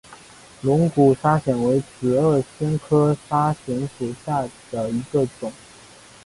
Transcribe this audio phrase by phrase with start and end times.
[0.61, 5.53] 龙骨砂藓为紫萼藓科砂藓属下的一个种。